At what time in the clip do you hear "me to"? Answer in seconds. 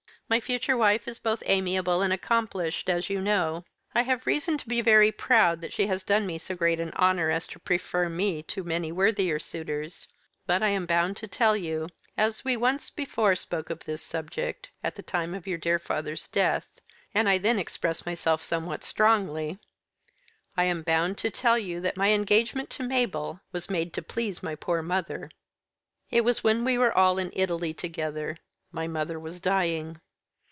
8.07-8.63